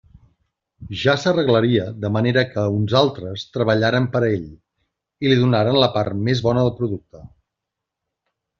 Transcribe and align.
Ja 1.01 1.13
s'arreglaria 1.23 1.83
de 2.05 2.11
manera 2.15 2.43
que 2.53 2.63
uns 2.79 2.95
altres 3.01 3.45
treballaren 3.59 4.09
per 4.15 4.23
a 4.23 4.31
ell, 4.39 4.49
i 5.27 5.31
li 5.31 5.39
donaren 5.45 5.79
la 5.85 5.91
part 5.99 6.17
més 6.31 6.43
bona 6.49 6.65
del 6.69 6.75
producte. 6.81 7.23